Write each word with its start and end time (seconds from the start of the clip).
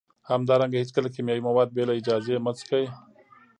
همدارنګه 0.31 0.77
هیڅکله 0.79 1.09
کیمیاوي 1.15 1.43
مواد 1.47 1.69
بې 1.75 1.83
له 1.87 1.93
اجازې 1.99 2.35
مه 2.45 2.51
څکئ 2.57 2.85